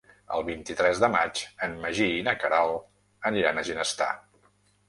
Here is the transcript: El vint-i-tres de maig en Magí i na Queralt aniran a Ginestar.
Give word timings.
El 0.35 0.43
vint-i-tres 0.45 1.01
de 1.03 1.09
maig 1.15 1.43
en 1.67 1.77
Magí 1.85 2.07
i 2.15 2.25
na 2.29 2.35
Queralt 2.45 3.31
aniran 3.33 3.61
a 3.65 3.69
Ginestar. 3.69 4.13